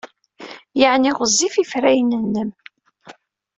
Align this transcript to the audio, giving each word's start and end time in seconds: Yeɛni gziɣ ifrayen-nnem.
Yeɛni 0.79 1.11
gziɣ 1.19 1.53
ifrayen-nnem. 1.63 2.49